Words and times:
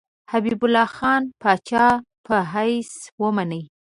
حبیب 0.31 0.61
الله 0.65 0.87
خان 0.97 1.23
پاچا 1.41 1.87
په 2.25 2.35
حیث 2.53 2.91
ومني. 3.21 3.63